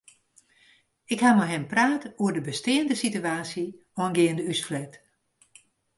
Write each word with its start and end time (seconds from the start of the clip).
Ik 1.13 1.19
ha 1.23 1.31
mei 1.37 1.49
him 1.51 1.65
praat 1.73 2.03
oer 2.23 2.33
de 2.35 2.43
besteande 2.49 2.95
sitewaasje 3.01 3.65
oangeande 4.01 4.43
ús 4.51 4.61
flat. 4.67 4.93